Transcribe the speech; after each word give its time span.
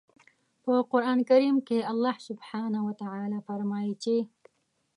په 0.63 0.73
قرآن 0.91 1.19
کریم 1.29 1.57
کې 1.67 1.77
الله 1.91 2.15
سبحانه 2.27 2.79
وتعالی 2.87 3.39
فرمايي 3.47 3.93
چې 4.03 4.17